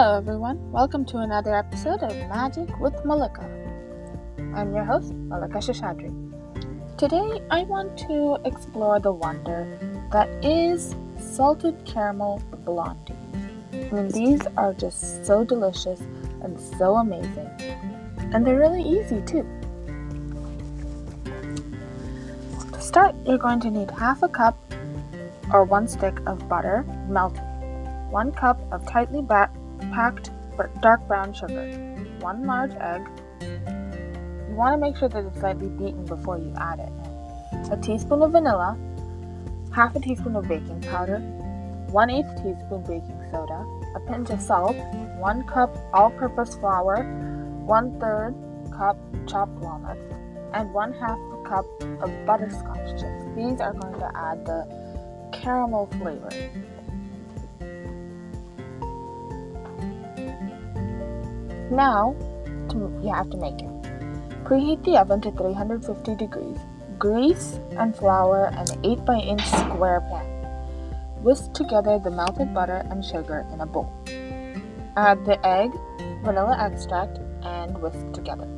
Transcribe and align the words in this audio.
Hello, 0.00 0.16
everyone. 0.16 0.72
Welcome 0.72 1.04
to 1.12 1.18
another 1.18 1.54
episode 1.54 2.02
of 2.02 2.16
Magic 2.30 2.80
with 2.80 2.94
Malika. 3.04 3.44
I'm 4.56 4.74
your 4.74 4.82
host, 4.82 5.12
Malika 5.12 5.58
Shashadri. 5.58 6.10
Today, 6.96 7.42
I 7.50 7.64
want 7.64 7.98
to 8.08 8.38
explore 8.46 8.98
the 8.98 9.12
wonder 9.12 9.68
that 10.10 10.26
is 10.42 10.96
salted 11.18 11.84
caramel 11.84 12.42
blondie. 12.64 13.12
I 13.74 13.90
mean, 13.92 14.08
these 14.08 14.40
are 14.56 14.72
just 14.72 15.26
so 15.26 15.44
delicious 15.44 16.00
and 16.42 16.58
so 16.58 16.94
amazing, 16.96 17.50
and 18.32 18.46
they're 18.46 18.58
really 18.58 18.82
easy 18.82 19.20
too. 19.26 19.46
To 22.72 22.80
start, 22.80 23.14
you're 23.26 23.36
going 23.36 23.60
to 23.60 23.70
need 23.70 23.90
half 23.90 24.22
a 24.22 24.28
cup 24.30 24.56
or 25.52 25.64
one 25.64 25.86
stick 25.86 26.20
of 26.24 26.48
butter 26.48 26.86
melted, 27.06 27.44
one 28.08 28.32
cup 28.32 28.58
of 28.72 28.86
tightly 28.86 29.20
ba- 29.20 29.50
packed 29.92 30.30
dark 30.80 31.06
brown 31.08 31.32
sugar, 31.32 31.70
one 32.20 32.46
large 32.46 32.72
egg. 32.72 33.02
You 33.40 34.54
want 34.54 34.74
to 34.74 34.78
make 34.78 34.96
sure 34.96 35.08
that 35.08 35.24
it's 35.24 35.40
slightly 35.40 35.68
beaten 35.68 36.04
before 36.04 36.38
you 36.38 36.52
add 36.56 36.80
it. 36.80 37.72
A 37.72 37.76
teaspoon 37.76 38.22
of 38.22 38.32
vanilla, 38.32 38.76
half 39.74 39.94
a 39.96 40.00
teaspoon 40.00 40.36
of 40.36 40.48
baking 40.48 40.80
powder, 40.82 41.18
1 41.18 42.10
8 42.10 42.24
teaspoon 42.42 42.82
baking 42.82 43.20
soda, 43.30 43.66
a 43.96 44.00
pinch 44.06 44.30
of 44.30 44.40
salt, 44.40 44.76
1 45.18 45.46
cup 45.46 45.76
all 45.92 46.10
purpose 46.10 46.54
flour, 46.56 47.04
1 47.64 48.00
third 48.00 48.34
cup 48.70 48.98
chopped 49.26 49.52
walnuts, 49.60 50.00
and 50.52 50.72
1 50.72 50.92
half 50.94 51.18
cup 51.50 51.66
of 52.00 52.10
butterscotch 52.26 52.90
chips. 53.00 53.24
These 53.34 53.60
are 53.60 53.72
going 53.72 53.98
to 53.98 54.10
add 54.14 54.46
the 54.46 54.60
caramel 55.32 55.86
flavor. 55.98 56.30
Now, 61.70 62.16
to, 62.70 63.00
you 63.02 63.12
have 63.12 63.30
to 63.30 63.36
make 63.36 63.60
it. 63.60 63.70
Preheat 64.44 64.82
the 64.84 64.98
oven 64.98 65.20
to 65.20 65.30
350 65.30 66.16
degrees. 66.16 66.58
Grease 66.98 67.60
and 67.78 67.96
flour 67.96 68.46
an 68.46 68.66
8 68.84 69.04
by 69.04 69.18
inch 69.18 69.46
square 69.46 70.00
pan. 70.00 70.26
Whisk 71.22 71.52
together 71.52 72.00
the 72.02 72.10
melted 72.10 72.52
butter 72.52 72.84
and 72.90 73.04
sugar 73.04 73.46
in 73.52 73.60
a 73.60 73.66
bowl. 73.66 73.92
Add 74.96 75.24
the 75.24 75.38
egg, 75.46 75.70
vanilla 76.24 76.56
extract, 76.58 77.18
and 77.42 77.78
whisk 77.78 78.12
together. 78.12 78.48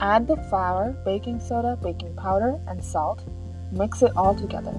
Add 0.00 0.26
the 0.26 0.36
flour, 0.50 0.92
baking 1.04 1.40
soda, 1.40 1.78
baking 1.82 2.14
powder, 2.16 2.60
and 2.68 2.84
salt. 2.84 3.24
Mix 3.72 4.02
it 4.02 4.12
all 4.14 4.34
together. 4.34 4.74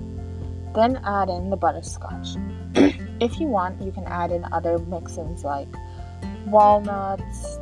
Then 0.75 1.02
add 1.03 1.29
in 1.29 1.49
the 1.49 1.57
butterscotch. 1.57 2.35
if 3.19 3.39
you 3.39 3.47
want, 3.47 3.81
you 3.81 3.91
can 3.91 4.05
add 4.05 4.31
in 4.31 4.45
other 4.52 4.77
mix-ins 4.77 5.43
like 5.43 5.67
walnuts, 6.51 7.59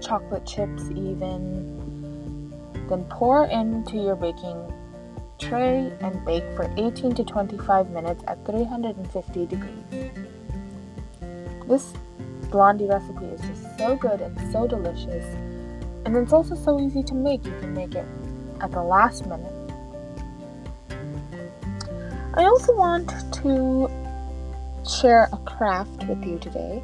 chocolate 0.00 0.46
chips, 0.46 0.90
even. 0.90 2.50
Then 2.88 3.04
pour 3.04 3.46
into 3.46 3.96
your 3.96 4.16
baking 4.16 4.72
tray 5.38 5.92
and 6.00 6.24
bake 6.24 6.44
for 6.54 6.72
18 6.76 7.14
to 7.14 7.24
25 7.24 7.90
minutes 7.90 8.22
at 8.26 8.44
350 8.46 9.46
degrees. 9.46 10.10
This 11.68 11.92
blondie 12.50 12.86
recipe 12.86 13.26
is 13.26 13.40
just 13.40 13.78
so 13.78 13.96
good 13.96 14.20
and 14.20 14.52
so 14.52 14.66
delicious, 14.66 15.24
and 16.04 16.16
it's 16.16 16.32
also 16.32 16.54
so 16.54 16.80
easy 16.80 17.02
to 17.02 17.14
make. 17.14 17.44
You 17.44 17.52
can 17.60 17.74
make 17.74 17.94
it 17.94 18.06
at 18.60 18.70
the 18.70 18.82
last 18.82 19.26
minute. 19.26 19.52
I 22.34 22.44
also 22.44 22.74
want 22.74 23.10
to 23.42 23.90
share 24.88 25.28
a 25.32 25.38
craft 25.38 26.06
with 26.06 26.24
you 26.24 26.38
today 26.38 26.82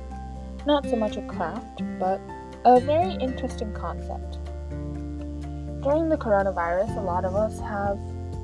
not 0.67 0.87
so 0.89 0.97
much 0.97 1.17
a 1.17 1.23
craft, 1.23 1.83
but 1.99 2.21
a 2.65 2.81
very 2.81 3.15
interesting 3.15 3.73
concept. 3.73 4.39
During 5.83 6.09
the 6.09 6.17
coronavirus, 6.17 6.97
a 6.97 7.01
lot 7.01 7.25
of 7.25 7.35
us 7.35 7.59
have 7.61 7.99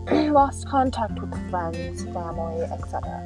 lost 0.33 0.67
contact 0.69 1.21
with 1.21 1.51
friends, 1.51 2.03
family, 2.05 2.63
etc. 2.63 3.23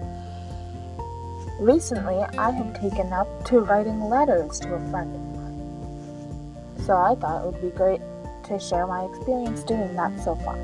Recently, 1.60 2.16
I 2.36 2.50
have 2.50 2.78
taken 2.80 3.12
up 3.12 3.44
to 3.46 3.60
writing 3.60 4.00
letters 4.00 4.60
to 4.60 4.74
a 4.74 4.90
friend 4.90 5.14
of 5.14 5.20
mine. 5.36 6.84
So 6.84 6.96
I 6.96 7.14
thought 7.14 7.44
it 7.44 7.52
would 7.52 7.62
be 7.62 7.70
great 7.70 8.00
to 8.44 8.58
share 8.58 8.86
my 8.86 9.04
experience 9.04 9.62
doing 9.62 9.94
that 9.94 10.18
so 10.22 10.34
far. 10.34 10.58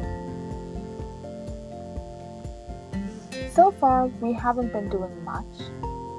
So 3.55 3.71
far, 3.73 4.07
we 4.21 4.33
haven't 4.33 4.73
been 4.73 4.89
doing 4.89 5.25
much. 5.25 5.45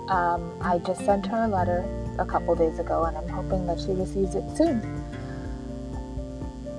Um, 0.09 0.51
I 0.59 0.79
just 0.79 1.05
sent 1.05 1.27
her 1.27 1.43
a 1.43 1.47
letter 1.47 1.85
a 2.17 2.25
couple 2.25 2.55
days 2.55 2.79
ago, 2.79 3.03
and 3.03 3.15
I'm 3.15 3.29
hoping 3.29 3.67
that 3.67 3.79
she 3.79 3.91
receives 3.91 4.33
it 4.33 4.43
soon. 4.57 4.81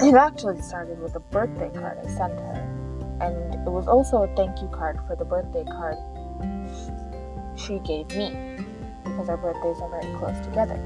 It 0.00 0.14
actually 0.14 0.60
started 0.62 1.00
with 1.00 1.14
a 1.14 1.20
birthday 1.20 1.70
card 1.70 1.98
I 1.98 2.08
sent 2.08 2.32
her, 2.32 3.18
and 3.20 3.54
it 3.54 3.70
was 3.70 3.86
also 3.86 4.24
a 4.24 4.34
thank 4.34 4.60
you 4.60 4.68
card 4.68 4.98
for 5.06 5.14
the 5.14 5.24
birthday 5.24 5.64
card 5.64 5.96
she 7.56 7.78
gave 7.80 8.08
me 8.16 8.34
because 9.04 9.28
our 9.28 9.36
birthdays 9.36 9.80
are 9.80 9.90
very 9.90 10.12
close 10.18 10.38
together. 10.44 10.78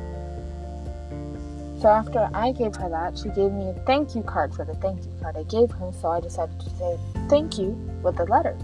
So 1.81 1.89
after 1.89 2.29
I 2.35 2.53
gave 2.53 2.75
her 2.77 2.91
that, 2.91 3.17
she 3.17 3.29
gave 3.31 3.53
me 3.53 3.69
a 3.69 3.75
thank 3.87 4.15
you 4.15 4.23
card 4.23 4.55
for 4.55 4.65
the 4.65 4.75
thank 4.75 5.03
you 5.05 5.13
card 5.23 5.37
I 5.37 5.45
gave 5.45 5.71
her, 5.71 5.93
so 5.99 6.09
I 6.09 6.21
decided 6.21 6.61
to 6.61 6.71
say 6.71 6.99
thank 7.31 7.57
you 7.57 7.69
with 8.03 8.19
a 8.21 8.25
letter. 8.25 8.57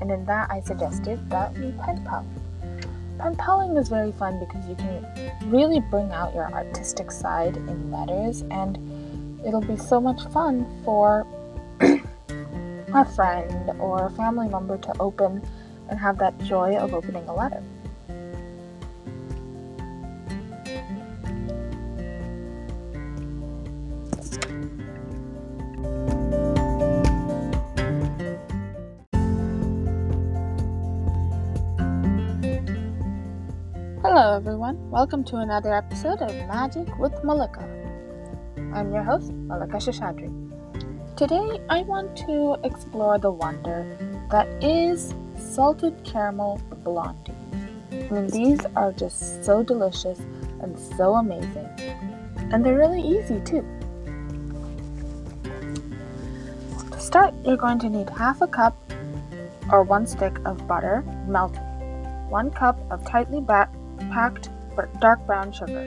And 0.00 0.10
in 0.10 0.24
that, 0.24 0.50
I 0.50 0.60
suggested 0.60 1.30
that 1.30 1.52
we 1.54 1.72
pen 1.72 2.02
pal 2.04 2.26
pen 3.20 3.36
paling 3.36 3.76
is 3.76 3.88
very 3.88 4.12
fun 4.12 4.40
because 4.40 4.66
you 4.68 4.74
can 4.74 5.06
really 5.50 5.80
bring 5.90 6.10
out 6.12 6.34
your 6.34 6.50
artistic 6.52 7.10
side 7.10 7.56
in 7.56 7.90
letters, 7.90 8.42
and 8.50 8.76
it'll 9.46 9.60
be 9.60 9.76
so 9.76 10.00
much 10.00 10.22
fun 10.32 10.66
for 10.84 11.26
a 11.80 13.04
friend 13.14 13.70
or 13.78 14.06
a 14.06 14.10
family 14.10 14.48
member 14.48 14.78
to 14.78 14.92
open 14.98 15.42
and 15.88 15.98
have 15.98 16.18
that 16.18 16.36
joy 16.38 16.76
of 16.76 16.94
opening 16.94 17.26
a 17.28 17.34
letter. 17.34 17.62
Hello, 34.12 34.34
everyone. 34.34 34.90
Welcome 34.90 35.22
to 35.26 35.36
another 35.36 35.72
episode 35.72 36.20
of 36.20 36.34
Magic 36.48 36.98
with 36.98 37.12
Malika. 37.22 37.62
I'm 38.74 38.92
your 38.92 39.04
host, 39.04 39.30
Malika 39.30 39.76
Shashadri. 39.76 40.28
Today, 41.16 41.60
I 41.68 41.82
want 41.82 42.16
to 42.26 42.56
explore 42.64 43.20
the 43.20 43.30
wonder 43.30 43.86
that 44.32 44.48
is 44.60 45.14
salted 45.38 46.02
caramel 46.02 46.60
blondie. 46.82 47.32
I 47.92 48.08
mean, 48.10 48.26
these 48.26 48.58
are 48.74 48.90
just 48.90 49.44
so 49.44 49.62
delicious 49.62 50.18
and 50.60 50.76
so 50.76 51.14
amazing, 51.14 51.68
and 52.50 52.66
they're 52.66 52.78
really 52.78 53.02
easy 53.02 53.38
too. 53.42 53.64
To 56.90 56.98
start, 56.98 57.32
you're 57.44 57.56
going 57.56 57.78
to 57.78 57.88
need 57.88 58.10
half 58.10 58.42
a 58.42 58.48
cup 58.48 58.76
or 59.70 59.84
one 59.84 60.04
stick 60.04 60.36
of 60.44 60.66
butter 60.66 61.04
melted, 61.28 61.62
one 62.28 62.50
cup 62.50 62.76
of 62.90 63.06
tightly 63.06 63.40
ba- 63.40 63.70
packed 64.10 64.50
but 64.76 65.00
dark 65.00 65.24
brown 65.26 65.52
sugar, 65.52 65.84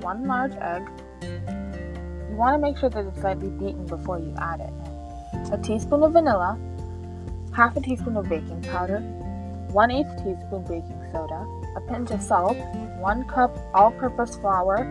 1 0.00 0.26
large 0.26 0.52
egg. 0.60 0.82
You 1.22 2.36
want 2.36 2.54
to 2.54 2.58
make 2.58 2.78
sure 2.78 2.90
that 2.90 3.04
it's 3.04 3.22
lightly 3.22 3.50
beaten 3.50 3.86
before 3.86 4.18
you 4.18 4.34
add 4.38 4.60
it. 4.60 4.72
A 5.52 5.58
teaspoon 5.58 6.02
of 6.02 6.12
vanilla, 6.12 6.58
half 7.54 7.76
a 7.76 7.80
teaspoon 7.80 8.16
of 8.16 8.28
baking 8.28 8.62
powder, 8.62 9.00
1 9.00 9.90
8 9.90 10.06
teaspoon 10.18 10.62
baking 10.62 11.02
soda, 11.12 11.46
a 11.76 11.80
pinch 11.88 12.10
of 12.10 12.22
salt, 12.22 12.56
1 12.56 13.28
cup 13.28 13.56
all 13.74 13.90
purpose 13.92 14.36
flour, 14.36 14.84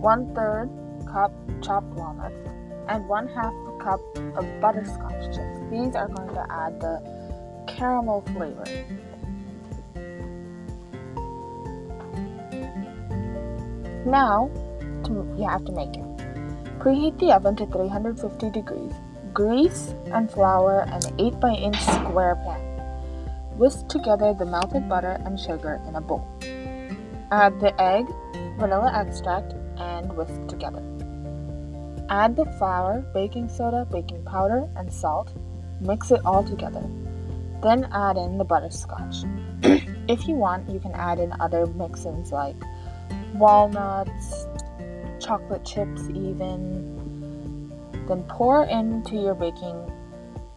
1 0.00 0.34
third 0.34 0.70
cup 1.06 1.32
chopped 1.62 1.92
walnuts, 1.94 2.36
and 2.88 3.08
1 3.08 3.28
half 3.28 3.54
cup 3.86 4.00
of 4.36 4.44
butterscotch 4.60 5.26
chips. 5.34 5.58
These 5.70 5.94
are 5.94 6.08
going 6.08 6.34
to 6.34 6.44
add 6.50 6.80
the 6.80 7.00
caramel 7.68 8.22
flavor. 8.34 8.64
Now, 14.06 14.48
to, 15.02 15.34
you 15.36 15.48
have 15.48 15.64
to 15.64 15.72
make 15.72 15.96
it. 15.96 16.06
Preheat 16.78 17.18
the 17.18 17.32
oven 17.32 17.56
to 17.56 17.66
350 17.66 18.50
degrees. 18.50 18.92
Grease 19.34 19.94
and 20.12 20.30
flour 20.30 20.86
an 20.86 21.02
8 21.18 21.40
by 21.40 21.50
inch 21.50 21.80
square 21.82 22.36
pan. 22.36 22.62
Whisk 23.58 23.88
together 23.88 24.32
the 24.32 24.46
melted 24.46 24.88
butter 24.88 25.20
and 25.24 25.40
sugar 25.40 25.80
in 25.88 25.96
a 25.96 26.00
bowl. 26.00 26.24
Add 27.32 27.58
the 27.58 27.74
egg, 27.82 28.06
vanilla 28.60 28.92
extract, 28.94 29.54
and 29.76 30.16
whisk 30.16 30.46
together. 30.46 30.84
Add 32.08 32.36
the 32.36 32.44
flour, 32.58 33.00
baking 33.12 33.48
soda, 33.48 33.88
baking 33.90 34.24
powder, 34.24 34.68
and 34.76 34.92
salt. 34.92 35.32
Mix 35.80 36.12
it 36.12 36.24
all 36.24 36.44
together. 36.44 36.84
Then 37.60 37.88
add 37.92 38.16
in 38.16 38.38
the 38.38 38.44
butterscotch. 38.44 39.24
if 40.08 40.28
you 40.28 40.36
want, 40.36 40.70
you 40.70 40.78
can 40.78 40.92
add 40.92 41.18
in 41.18 41.32
other 41.40 41.66
mix 41.66 42.06
ins 42.06 42.30
like 42.30 42.54
walnuts, 43.34 44.46
chocolate 45.20 45.64
chips, 45.64 46.08
even. 46.10 46.94
Then 48.08 48.22
pour 48.24 48.64
into 48.64 49.16
your 49.16 49.34
baking 49.34 49.92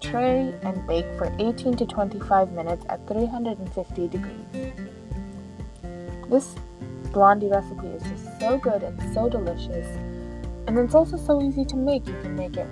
tray 0.01 0.53
and 0.61 0.85
bake 0.87 1.05
for 1.17 1.33
18 1.39 1.75
to 1.77 1.85
25 1.85 2.51
minutes 2.51 2.85
at 2.89 3.05
350 3.07 4.07
degrees. 4.07 4.73
This 6.29 6.55
blondie 7.11 7.49
recipe 7.49 7.87
is 7.87 8.03
just 8.03 8.39
so 8.39 8.57
good 8.57 8.83
and 8.83 9.13
so 9.13 9.27
delicious, 9.29 9.87
and 10.67 10.77
it's 10.77 10.93
also 10.93 11.17
so 11.17 11.41
easy 11.41 11.65
to 11.65 11.75
make. 11.75 12.07
You 12.07 12.13
can 12.21 12.35
make 12.35 12.55
it 12.55 12.67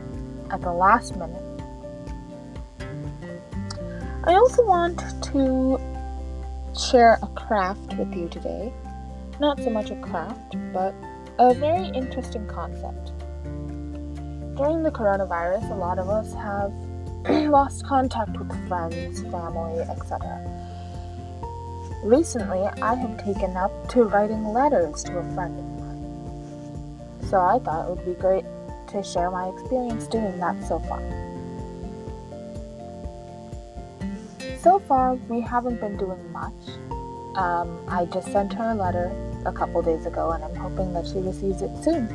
at 0.51 0.61
the 0.61 0.71
last 0.71 1.15
minute. 1.17 1.43
I 4.23 4.33
also 4.33 4.65
want 4.65 5.00
to 5.31 5.79
share 6.77 7.17
a 7.23 7.27
craft 7.27 7.95
with 7.97 8.13
you 8.13 8.27
today. 8.29 8.71
Not 9.39 9.62
so 9.62 9.69
much 9.69 9.92
a 9.92 9.95
craft, 9.98 10.56
but 10.74 10.95
a 11.38 11.54
very 11.54 11.89
interesting 11.89 12.48
concept. 12.48 13.12
During 14.57 14.81
the 14.81 14.89
coronavirus, 14.89 15.69
a 15.69 15.75
lot 15.75 16.00
of 16.00 16.10
us 16.10 16.34
have 16.34 16.74
lost 17.51 17.86
contact 17.86 18.31
with 18.31 18.68
friends, 18.68 19.22
family, 19.22 19.81
etc. 19.81 20.42
Recently, 22.04 22.62
I 22.81 22.95
have 22.95 23.24
taken 23.24 23.56
up 23.56 23.72
to 23.89 24.06
writing 24.06 24.44
letters 24.45 25.04
to 25.04 25.19
a 25.19 25.34
friend 25.36 25.60
of 25.60 25.66
mine. 25.80 27.30
So 27.30 27.39
I 27.39 27.60
thought 27.60 27.88
it 27.88 27.95
would 27.95 28.06
be 28.06 28.19
great 28.19 28.45
to 28.88 29.04
share 29.04 29.30
my 29.30 29.50
experience 29.50 30.07
doing 30.07 30.39
that 30.39 30.56
so 30.68 30.80
far. 30.80 31.01
So 34.62 34.80
far, 34.80 35.13
we 35.30 35.42
haven't 35.42 35.80
been 35.80 35.95
doing 35.95 36.31
much. 36.31 36.54
Um, 37.36 37.80
I 37.88 38.06
just 38.06 38.31
sent 38.31 38.54
her 38.54 38.72
a 38.72 38.74
letter 38.74 39.12
a 39.45 39.51
couple 39.51 39.81
days 39.81 40.06
ago, 40.06 40.31
and 40.31 40.44
I'm 40.44 40.56
hoping 40.56 40.94
that 40.94 41.07
she 41.07 41.19
receives 41.19 41.62
it 41.62 41.72
soon. 41.84 42.07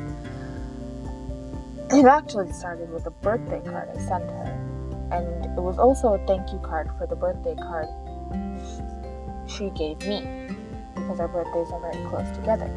It 1.90 2.06
actually 2.06 2.52
started 2.52 2.90
with 2.90 3.06
a 3.06 3.10
birthday 3.10 3.60
card 3.60 3.90
I 3.90 3.98
sent 3.98 4.24
her, 4.24 5.08
and 5.12 5.44
it 5.44 5.60
was 5.60 5.78
also 5.78 6.14
a 6.14 6.26
thank 6.26 6.52
you 6.52 6.58
card 6.58 6.90
for 6.98 7.06
the 7.06 7.16
birthday 7.16 7.54
card 7.54 7.88
she 9.46 9.70
gave 9.70 9.98
me 10.06 10.22
because 10.94 11.20
our 11.20 11.28
birthdays 11.28 11.70
are 11.72 11.80
very 11.80 12.04
close 12.08 12.30
together. 12.36 12.70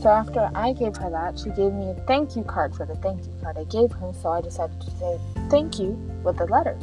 So 0.00 0.10
after 0.10 0.50
I 0.54 0.72
gave 0.72 0.96
her 0.96 1.10
that, 1.10 1.38
she 1.38 1.50
gave 1.50 1.72
me 1.72 1.90
a 1.90 1.94
thank 2.06 2.36
you 2.36 2.44
card 2.44 2.74
for 2.74 2.86
the 2.86 2.96
thank 2.96 3.24
you 3.24 3.32
card 3.42 3.58
I 3.58 3.64
gave 3.64 3.92
her, 3.92 4.12
so 4.22 4.30
I 4.30 4.40
decided 4.40 4.80
to 4.80 4.90
say 4.92 5.18
thank 5.50 5.78
you 5.78 5.90
with 6.22 6.40
a 6.40 6.44
letter. 6.44 6.78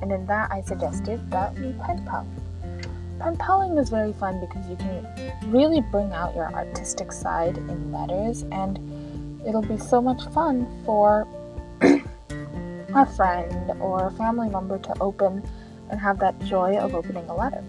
And 0.00 0.10
in 0.10 0.26
that, 0.26 0.50
I 0.50 0.62
suggested 0.62 1.30
that 1.30 1.54
we 1.54 1.72
pen 1.74 2.04
pal. 2.06 2.26
Pen 3.18 3.36
paling 3.36 3.78
is 3.78 3.88
very 3.88 4.12
fun 4.12 4.40
because 4.40 4.68
you 4.68 4.76
can 4.76 5.06
really 5.50 5.80
bring 5.80 6.12
out 6.12 6.34
your 6.34 6.52
artistic 6.52 7.12
side 7.12 7.56
in 7.56 7.92
letters, 7.92 8.42
and 8.52 8.78
it'll 9.46 9.62
be 9.62 9.78
so 9.78 10.00
much 10.00 10.22
fun 10.32 10.66
for 10.84 11.26
a 11.82 13.06
friend 13.16 13.72
or 13.80 14.08
a 14.08 14.10
family 14.12 14.48
member 14.48 14.78
to 14.78 14.98
open 15.00 15.42
and 15.90 16.00
have 16.00 16.18
that 16.18 16.38
joy 16.40 16.76
of 16.76 16.94
opening 16.94 17.28
a 17.28 17.34
letter. 17.34 17.62